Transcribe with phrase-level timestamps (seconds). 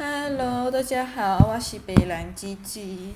[0.00, 3.12] Hello，大家好，我是北兰鸡鸡。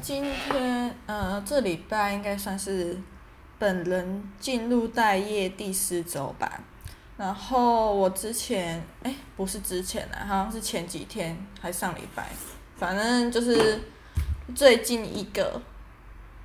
[0.00, 2.98] 今天，呃，这礼拜应该算是
[3.58, 6.58] 本人进入待业第四周吧。
[7.18, 12.30] 然后我之前，哎，不是之前啊，好像是前几天还上礼拜，
[12.78, 13.82] 反正就是
[14.54, 15.60] 最近一个，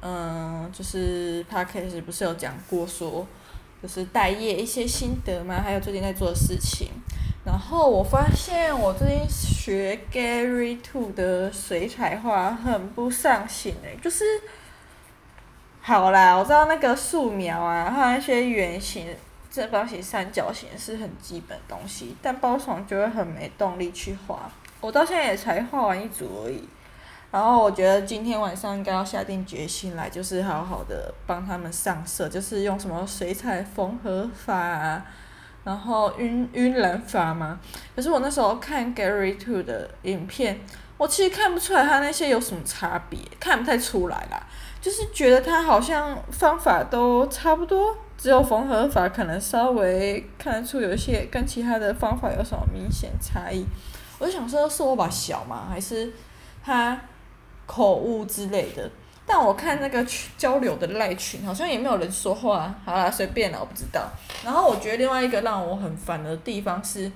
[0.01, 3.25] 嗯、就是 Podcast 不是有讲过说，
[3.81, 6.89] 就是待业一些心得嘛，还有最近在做的事情。
[7.47, 14.25] 然后我发现我最近学 Gary Two 的水彩画很不上心诶，就是，
[15.81, 19.07] 好啦，我知道那个素描啊，还有那些圆形、
[19.49, 24.51] 正方形、三角形是很基本东西，但包爽就会很没动力去画。
[24.81, 26.67] 我到现在也才画完一组而已。
[27.31, 35.05] 然后我觉得今天晚上应该要下定决心来，就是好好的帮他们上色，就是用什么水彩缝合法啊。
[35.67, 37.59] 然后晕晕染法嘛，
[37.93, 40.57] 可是我那时候看 Gary Two 的影片，
[40.97, 44.41] 我其实看不出来他那些有什么差别，看不太出来啦，
[44.79, 53.65] 就是觉得他好像方法都差不多，只有缝合法可能稍微看得出有一些跟其他的方法有什么明显差异。
[54.19, 55.67] 我就想说，是我把小吗？
[55.69, 56.13] 还是
[56.63, 56.97] 他
[57.65, 58.89] 口误之类的？
[59.27, 62.73] 但我看那个群交流的赖群，好像也没有人说话。
[62.85, 64.09] 好啦，随便啦，我不知道。
[64.43, 67.11] 然后我觉得另外一个让我很烦的地方是，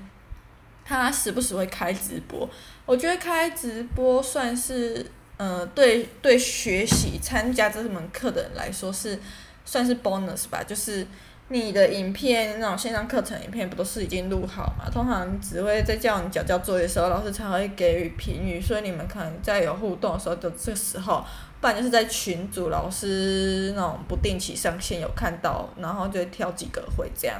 [0.83, 2.47] 他时不时会开直播。
[2.85, 9.17] 我觉得开直播算是，呃，对对学习参加这门课的人来说是
[9.63, 11.07] 算是 bonus 吧，就是。
[11.53, 14.89] 你的影片那种线上课程影片不都是已经录好嘛？
[14.89, 21.21] 通常只会在叫你交交作业的时候，老师才会给予评语，所以你们可能在有互动的时候，就这时候，
[21.61, 27.39] 不然就是在群组老师那种不定期上线有看到，然后就挑几个会这样。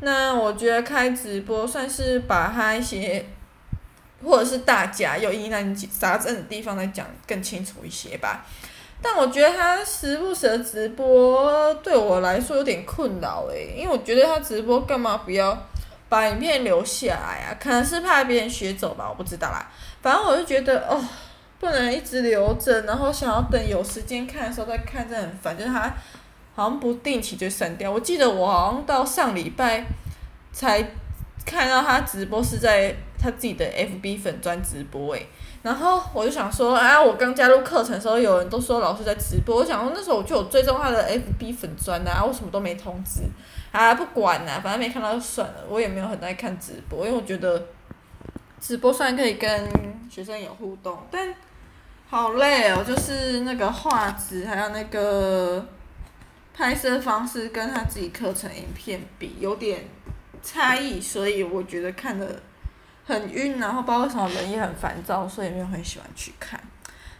[0.00, 3.24] 那我觉得开直播算是把他一些，
[4.22, 8.44] 或者是大家有疑难杂症的地方来讲更清楚一些吧。
[9.00, 15.56] 但我觉得他时不时的直播对我来说有点困扰诶，因为我觉得他直播干嘛不要
[16.08, 17.56] 把影片留下来啊？
[17.60, 19.66] 可能是怕别人学走吧，我不知道啦。
[20.02, 21.00] 反正我就觉得哦，
[21.60, 25.56] 不能一直留着，然后想要等有时间看的时候再看，真的很烦。
[25.58, 25.92] 就是他
[26.54, 27.90] 好像不定期就删掉。
[27.90, 29.84] 我记得我好像到上礼拜
[30.52, 30.90] 才
[31.44, 35.26] 看到他直播是在他自己的 FB 粉专直播诶。
[35.60, 39.56] 然后我就想说，啊，我刚加入课程的时候，有人都说老师在直播。
[39.56, 43.22] 我想说那时候我就有追踪他的 FB 粉专啊，我什么都没通知。
[43.72, 45.54] 啊，不管啦，反正没看到就算了。
[45.68, 47.60] 我也没有很爱看直播，因为我觉得
[48.60, 49.68] 直播虽然可以跟
[50.08, 51.28] 学生有互动，但
[52.10, 55.66] 好累哦，就是那个画质还有那个
[56.54, 59.84] 拍摄方式跟他自己课程影片比有点
[60.42, 62.42] 差异，所以我觉得看的。
[63.06, 66.60] 很晕，然后包括什么人也很烦躁，所以没有很喜欢去看。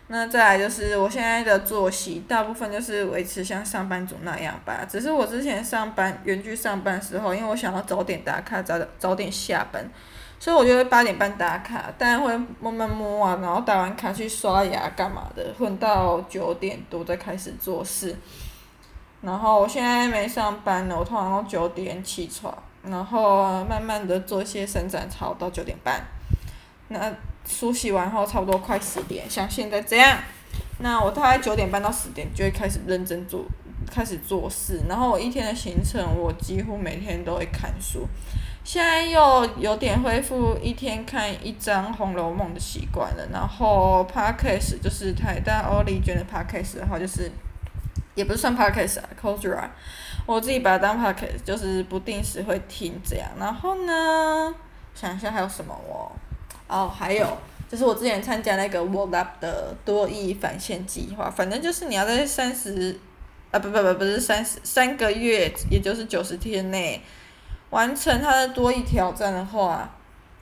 [0.08, 4.86] 那再来就是我现在的作息，大部分就是维持像上班族那样吧。
[4.86, 9.82] 只是我之前上班远距上班时候，因为我想要早点打卡，早早点下班，
[10.40, 18.16] 所以我就会八点半打卡，但会慢慢摸啊，然后打完卡去刷牙干嘛的，混到九点多再开始做事。
[19.20, 22.56] 然后我现在没上班了，我通常都九点起床。
[22.84, 26.00] 然后慢慢的做一些伸展操到九点半，
[26.86, 27.12] 那
[27.44, 30.16] 梳洗完后差不多快十点，像现在这样，
[30.78, 33.44] 那我大概九点半到十点就会开始认真做，
[33.90, 34.80] 开始做事。
[34.88, 38.06] 然后我一天的行程，我几乎每天都会看书。
[38.68, 43.26] 现在又有点恢复一天看一章《红楼梦》的习惯了。
[43.32, 47.32] 然后 Podcast 就是台大欧丽娟的 Podcast 的话，就是
[48.14, 49.70] 也不是算 Podcast 啊，cosra，
[50.26, 53.30] 我自己把它当 podcast，就是不定时会听这样。
[53.38, 54.54] 然后呢，
[54.94, 56.12] 想一下还有什么哦？
[56.68, 57.26] 哦，还有
[57.70, 63.00] 就是我之前参加那个 World Up 的多益返现计划，反正就是你要在三十
[63.50, 67.00] 啊不不不不是三十三个月，也就是九十天内
[67.70, 69.90] 完成他的多益挑战的话。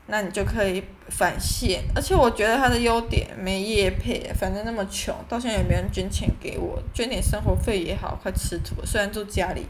[0.09, 8.77] 那你就可以返现，而且我觉得他的优点没业配，反正那么穷，到现在也没人捐钱给我，捐点生活费也好，快吃土。
[8.87, 9.67] 虽然住家里，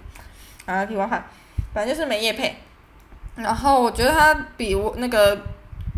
[0.67, 1.25] 啊，题外话，
[1.73, 2.55] 反正就是没业配。
[3.37, 5.35] 然后我觉得他比我那个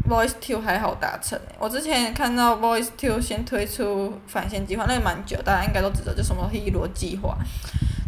[0.08, 1.37] Voice Two 还好达成。
[1.58, 7.37] 我之前看到 Voice Two 先推出返现计划，那也蛮久，大家应该都知道，就什么黑罗计划。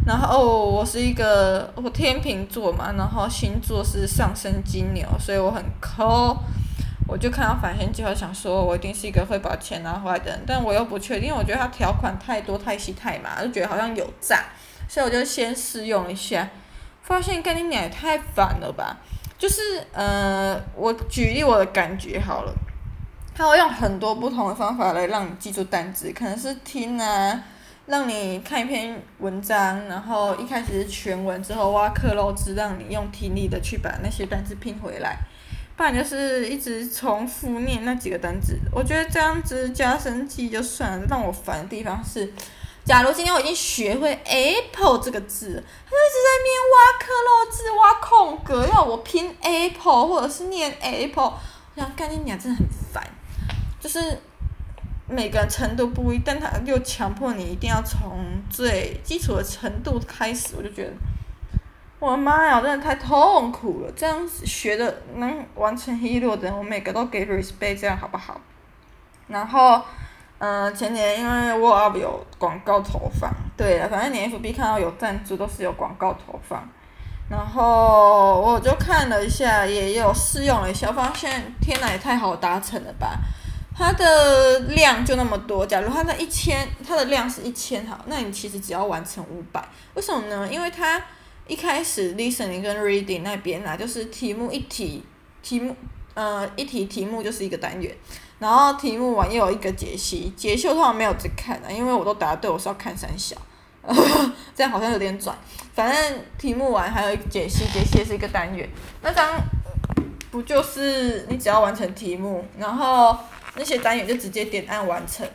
[0.05, 6.35] 然后、哦、我是一个我天秤座嘛，然后星座是上升金牛，所以我很抠。
[7.07, 14.45] 我就看到返现计划，想说我一定是一个会把钱拿回来的人，但我又不确定，我觉得它条款太多太细太麻，就觉得好像有诈，
[14.87, 16.47] 所以我就先试用一下，
[17.01, 18.97] 发现跟你娘也太烦了吧！
[19.37, 22.53] 就是呃，我举例我的感觉好了，
[23.35, 27.43] 他会用很多不同的方法来让你记住单词，可能是听啊，
[27.85, 35.17] 让你看一篇文章，然后一开始是全文，之后挖克漏字，让你用听力的去把那些单词拼回来。
[35.75, 41.05] 不然就是一直重复念那几个单词，我觉得这样子加深记忆就算了。
[41.09, 42.31] 让我烦的地方是，
[42.85, 51.33] 假如今天我已经学会 apple 这个字，他一直在念挖克漏字、挖空格，要我拼 apple 或者是念 apple，
[51.75, 53.03] 我想干你娘，真的很烦。
[53.79, 54.19] 就是
[55.11, 60.91] 每个程度不一，但他又强迫你一定要从最基础的程度开始，我就觉得。
[61.99, 63.91] 我的妈呀，真的太痛苦了！
[63.95, 68.41] 这样学的能完成一路的人，我每个都给 respect，这样好不好？
[69.27, 69.79] 然后，
[70.39, 76.67] 嗯、呃，前年因为 war up 有广告投放，对了，反正你 FB 看到有赞助都是有广告投放。
[77.29, 83.19] 然后我就看了一下，也有试用了一下，发现天哪，也太好达成了吧！
[83.81, 90.47] 它的量就那么多，假如它的一千，它的量是一千好，那你其实只要完成五百，为什么呢？
[90.51, 91.01] 因为它。
[91.47, 95.03] 一开始 listening 跟 reading 那边啊，就是题目一题，
[95.41, 95.75] 题目
[96.13, 97.93] 呃一题题目就是一个单元，
[98.39, 103.35] 然后题目完又有一个解析，解析我通常没有在看啊，因为我都答对，我是要看三小，
[104.55, 105.33] 这样好像有点拽。
[105.73, 108.69] 反正题目完还有解析，解析也是一个单元，
[109.01, 109.33] 那张
[110.29, 113.17] 不就是你只要完成题目，然后
[113.55, 115.27] 那些单元就直接点按完成，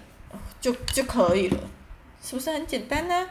[0.61, 1.59] 就就可以了，
[2.23, 3.27] 是不是很简单呢？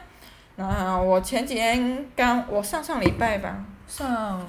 [0.56, 4.46] 那，我前几天刚，我上上礼拜吧，上，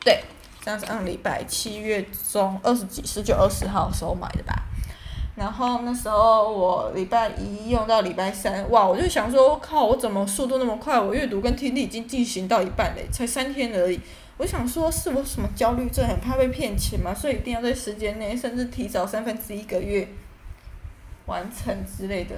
[0.00, 0.22] 对，
[0.64, 4.54] 上上礼拜七月中二十几，十九二十号的时候买的吧。
[5.34, 11.00] 然后那时候我礼拜一用到礼拜三，哇，我就想说，我靠，我怎么速度那么快？
[11.00, 14.00] 我阅读跟听力已经进行到一半嘞，才三天而已。
[14.38, 20.08] 我想说，是我什么焦虑症，很怕被骗钱嘛，所以一定要在时间内，甚至提早三分之一个月
[21.26, 22.36] 完成之类的。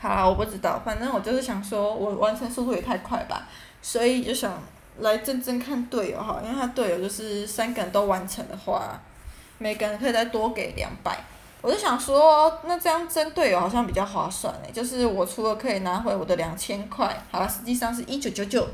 [0.00, 3.46] 好，我不知道，反正我就是想说，我完成速度也太快吧，
[3.80, 4.60] 所以就想
[4.98, 9.00] 来争争看队友哈，因为他队友就是三个人都完成的话，
[9.58, 11.16] 每个人可以再多给两百，
[11.60, 18.66] 我就想说，那这样争队友好像比较划算诶，就是我除了可以拿回我的两千块，好了，实际上是一九九九，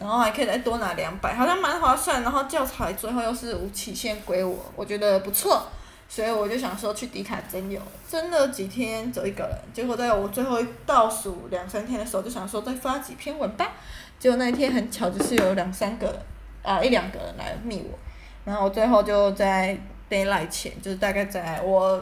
[0.00, 5.66] 然后还可以再多拿两百，好像蛮划算，然后教材最后又是无期限归我，我觉得不错。
[6.08, 10.56] 所以我就想说去迪卡真有，真的几天走一个人，结果在我最后
[10.86, 13.72] 倒数两三天的时候，就想说再发几篇文吧。
[14.16, 16.16] 结果那一天很巧，就是有两三个人
[16.62, 17.98] 啊一两个人来密我，
[18.44, 19.76] 然后我最后就在
[20.08, 22.00] deadline 前，就是大概在我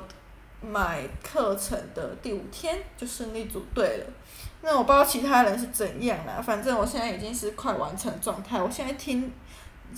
[0.61, 4.05] 买课程的第五天就顺利组队了。
[4.65, 8.61] 那我不知道其他人是怎样啦，反正我现在已经是快完成状态。
[8.61, 9.31] 我现在听。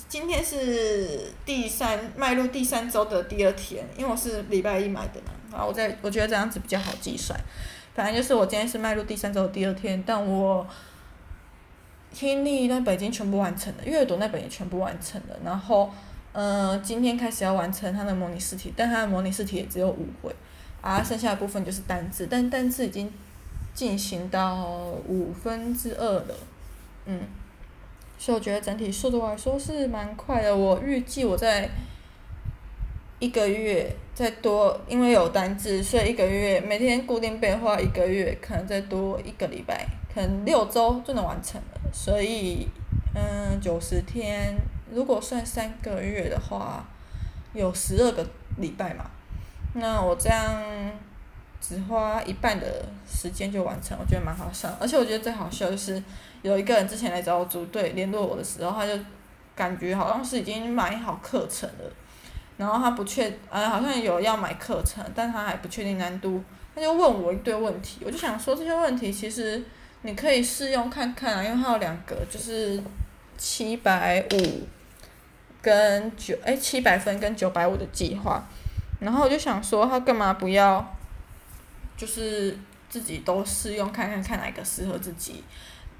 [0.09, 7.39] 今天是第三迈入第三周的第二天，因为我是礼拜一买的嘛，然后我在我觉得这样子比较好计算。
[7.95, 10.67] 反正就是我今天是迈入第三周的第二天，但我
[12.13, 15.91] 听力那本已经全部完成了，阅读那本也全部完成了，然后
[16.33, 20.37] 嗯、呃，今天开始要完成它的模拟试题，但它的模拟试题也只有五回，
[20.83, 23.11] 啊，剩下的部分就是单字，但单字已经
[23.76, 24.64] 进行到
[25.06, 26.34] 五分之二了，
[27.05, 27.20] 嗯。
[28.19, 30.56] 所以我觉得整体速度来说是蛮快的。
[30.56, 31.69] 我预计我在
[33.19, 41.93] 一个月再多，因为有单字，所以一个月每天固定背的话，一个月可能再多一个礼拜，可能六周就能完成了。
[41.93, 42.67] 所以，
[43.15, 44.56] 嗯，九十天，
[44.91, 46.86] 如果算三个月的话，
[47.53, 49.10] 有十二个礼拜嘛。
[49.74, 50.62] 那我这样
[51.60, 54.69] 只花一半的时间就完成，我觉得蛮好笑。
[54.81, 56.03] 而且我觉得最好笑就是。
[56.43, 58.93] 有一个人之前来找我组队联络我的时候，他就
[59.56, 61.93] 感觉好像是已经买好课程了，
[62.56, 66.41] 然后他不确，呃，好像有要买课程，但他还不确定难度，
[66.72, 69.60] 他就问我一堆问题，我就想说这些问题其实
[70.03, 72.81] 你可以试用看看啊，因为他有两个，就是
[73.36, 74.69] 七百五
[75.60, 78.44] 跟九，哎，七百分跟九百五的计划，
[79.01, 80.95] 然后我就想说他干嘛不要，
[81.96, 82.56] 就是
[82.88, 85.43] 自己都试用看看，看哪个适合自己。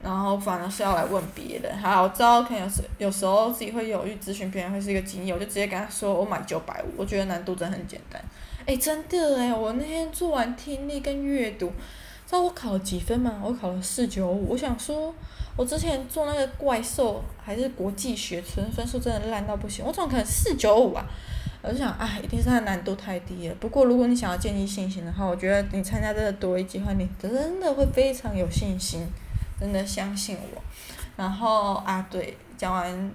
[0.02, 8.22] 然后反而是要来问别人，好，我知道可能有时有时候自己会犹豫，咨询别人会是一个经验，我就直接跟他说我买九百五，我觉得难度真的很简单。
[8.66, 11.68] 诶，真的诶，我那天做完听力跟阅读，
[12.26, 13.40] 知道我考了几分吗？
[13.42, 14.50] 我考了四九五。
[14.50, 15.12] 我想说，
[15.56, 21.06] 我之前做那个怪兽还是国际学村分数真的烂到不行，我怎么可能四九五啊？
[21.66, 23.54] 我就想，哎，一定是它难度太低了。
[23.56, 29.06] 不过如果你想要建立信心的话，我觉得你参加这个多益计划，你真的会非常有信心。
[29.58, 30.62] 真的相信我，
[31.16, 33.11] 然后啊对，讲完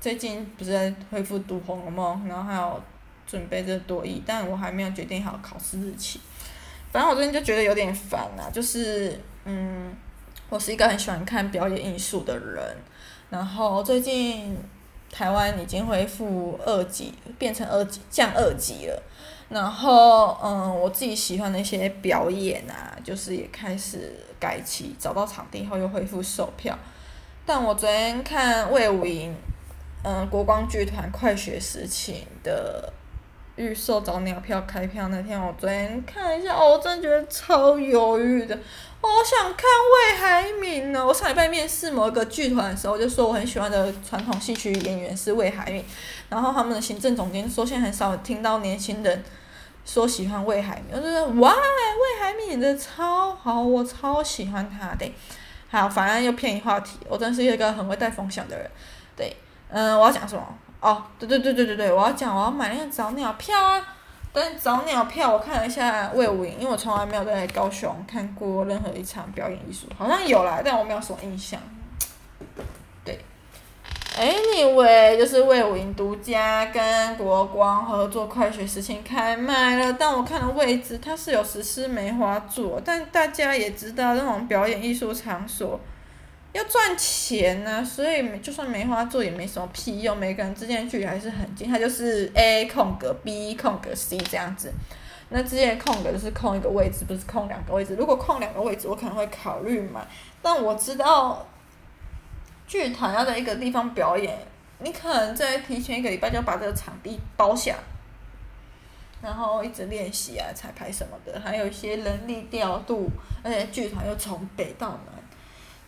[0.00, 2.82] 最近不是在恢复读《红楼梦》，然后还有
[3.28, 6.18] 准备这多益，但我还没有决定好考试日期。
[6.90, 9.94] 反正我最近就觉得有点烦啊，就是嗯，
[10.48, 12.76] 我是一个很喜欢看表演艺术的人，
[13.30, 14.56] 然后最近
[15.14, 19.02] 台湾已经恢复二级，变成二级降二级了。
[19.48, 26.76] 然后，嗯，我自己喜欢的一些表演啊，就是也开始改期，找到场地后又恢复售票。
[27.46, 29.32] 但我昨天看魏武营，
[30.02, 32.92] 嗯，国光剧团快学时期的
[33.54, 38.58] 预售早鸟票开票那天，我昨天看了一下，哦，我真的觉得超犹豫的，
[39.06, 41.06] 好想看魏海敏呢。
[41.06, 45.84] 我上礼拜面试某一个剧团的时候，我就说我很喜欢的传统戏曲演员是魏海敏。
[46.28, 49.22] 然后他们的行政总监说，现在很少听到年轻人
[49.84, 55.10] 说喜欢魏海敏，我就说哇，魏海敏演的超好，我超喜欢他的。
[55.70, 58.70] 好，反正又偏移话题，我真是一个很会带风向的人。
[59.16, 59.36] 对，
[59.68, 60.58] 嗯，我要讲什么？
[60.80, 63.96] 哦，对对对对对对，我要讲我要买那个早鸟票啊。
[64.34, 71.60] 但早鸟票我看了一下魏武营，因为我从来没有在高雄看过任何一场表演艺术，好像有啦，但我没有什么印象。
[74.16, 85.80] Anyway，就是魏武营独家跟国光合作快雪时期开卖了，但我看的位置它是有实施梅花座，但大家也知道那种表演艺术场所
[86.54, 94.72] 要赚钱呐、啊，所以就算梅花座也没什么屁用，每个人之间的距离还是很近，它就是 A 空格 B 空格 C 这样子，
[95.28, 100.00] 那之间的空格就是空一个位置，不是空两个位置，如果空两个位置，我可能会考虑买，
[100.40, 101.46] 但我知道。
[102.66, 104.38] 剧团要在一个地方表演，
[104.78, 107.76] 你可能在提前一个礼拜就把这个场地包下，
[109.20, 113.10] 然后一直练习啊、彩排什么的，还有一些人力调度，
[113.42, 115.22] 而且剧团又从北到南，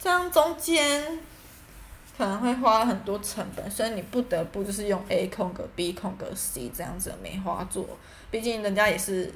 [0.06, 1.18] 这样中间
[2.16, 7.84] 可能会花很多成本，所以你不得不就是用 A 空格 B 空格 C 这样子的梅花座，
[8.30, 9.32] 毕竟人家也是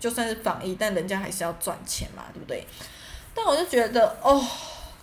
[0.00, 2.66] 就算是防疫，但人家还是要赚钱嘛，对不对？
[3.32, 4.44] 但我就觉得哦。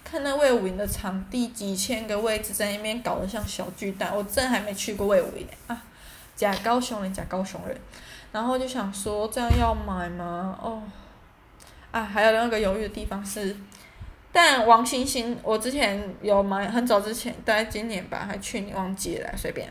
[0.03, 5.81] 看那魏武营的场地，几千个位置在那边搞得像小巨蛋，我真还没去过魏武营啊，
[6.33, 7.77] 假高雄人，假高雄人，
[8.33, 10.57] 然后就想说这样要买吗？
[10.61, 10.81] 哦，
[11.91, 13.53] 啊，还有另外一个犹豫的地方是，
[14.31, 19.67] 但王星星我之前有买，很早之前，大概今年吧，还去年忘记了，随便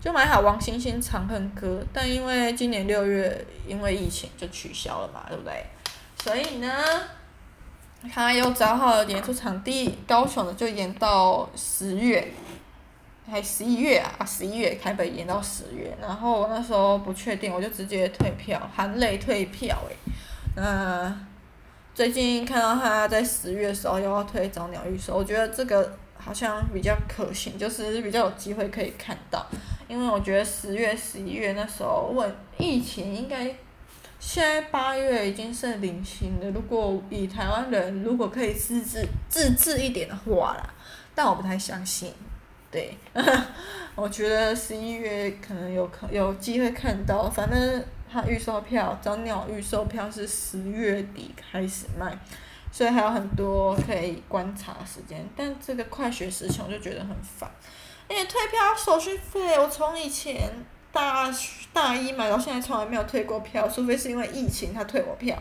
[0.00, 5.66] 就买好王星星《长恨歌》，但因为今年六月因为疫情就取消了嘛，对不对？
[6.22, 6.70] 所以呢？
[8.12, 12.32] 他又找好了演出场地，高雄的就演到十月，
[13.28, 19.96] 还十一月啊，十一月台北演到十月，然后我那时候不确定，我就直接退票，含泪退票诶。
[20.54, 21.12] 那
[21.96, 29.46] 最近看到他在十月的时候又要推早鸟预售，我觉得这个好像比较可行，就是比较有机会可以看到，
[29.88, 33.50] 因为我觉得十月、十一月那时候问疫情应该。
[34.18, 40.74] 现在八月已经是零星了，如果以台湾人如果可以自治自治一点的话啦，
[41.14, 42.12] 但我不太相信。
[42.70, 42.94] 对，
[43.94, 47.82] 我觉得十一月可能有可有机会看到，反正
[48.16, 52.16] 它预售票早鸟预售票是十月底开始卖，
[52.72, 55.22] 所以还有很多可以观察时间。
[55.36, 57.50] 但这个快学时期我就觉得很烦，
[58.08, 60.50] 因为退票手续费，我从以前。
[60.92, 61.30] 大
[61.74, 65.36] 大一买到现在从来没有退过票，除非是因为疫情他退我票，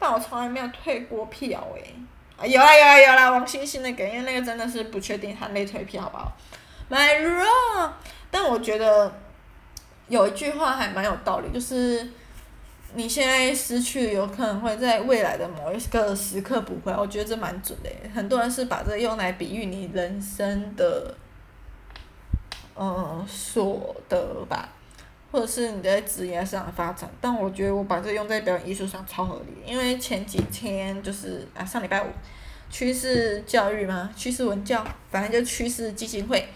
[0.00, 2.42] 但我从来没有退过票诶、欸。
[2.42, 6.32] 啊有啦有啦有啦，王星星那个，因为那个真的是不确定含泪退票好不好
[6.90, 7.92] ？My wrong，
[8.32, 9.14] 但我觉得
[10.08, 12.06] 有一句话还蛮有道理，就是
[12.94, 16.98] 你现在失去，有可能会在未来的某一个时刻补回来。
[16.98, 21.14] 我觉得这蛮准的、很多人是把这用来比喻你人生的，
[22.76, 24.68] 嗯，所得吧。
[25.32, 32.06] 或者是你在职业上的发展，但我觉得我把这用在表演艺术上超合理，因为前几天就是啊上礼拜五，
[32.70, 36.48] 趋势教育嘛，趋势文教，反正就趋势基金会，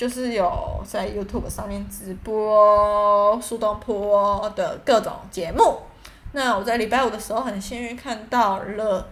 [0.00, 5.76] 就是有在 YouTube 上面直播苏东坡的各种节目。
[6.32, 9.06] 那我在礼拜五的时候很幸运看到了，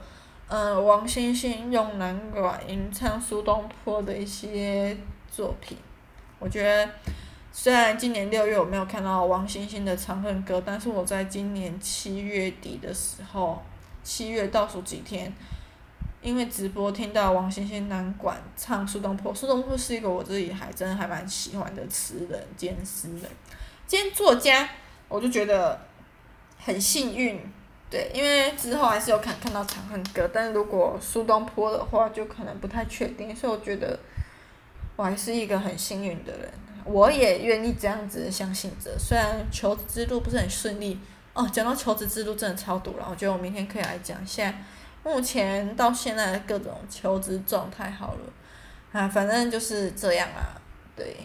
[0.49, 4.97] 嗯、王星星用南管吟唱苏东坡的一些
[5.30, 5.76] 作品，
[6.38, 6.90] 我觉得。
[7.50, 13.61] 虽然今年六月我没有看到王星星的《长恨歌》，但是我在今年七月底的时候，
[14.02, 15.33] 七月倒数几天，
[16.21, 19.35] 因为直播听到王星星男管唱苏东坡。
[19.35, 23.31] 苏东坡是一个我自己还真的还蛮喜欢的词人兼诗人
[23.87, 24.69] 兼作家，
[25.09, 25.81] 我就觉得
[26.59, 27.41] 很幸运。
[27.91, 33.35] 对，因为之后还是有看看到《长恨歌》，但是如果苏东坡的话，就可能不太确定。
[33.35, 33.99] 所以我觉得
[34.95, 36.53] 我还是一个很幸运的人。
[36.85, 38.95] 我也愿意这样子相信着。
[38.99, 40.99] 虽然求职之路不是很顺利
[41.33, 43.07] 哦，讲到求职之路真的超堵了。
[43.11, 44.55] 我觉得我明天可以来讲一下
[45.05, 48.21] 目前到现在的各种求职状态好了
[48.93, 50.61] 啊，反正就是这样啊。
[50.97, 51.17] 对，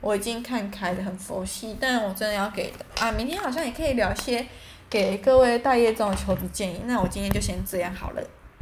[0.00, 4.46] 我已经看开的很佛系，但我真的要给啊，明天好像也可以聊些
[4.88, 6.82] 给各位待业中的求职建议。
[6.86, 8.22] 那我今天就先这样好了。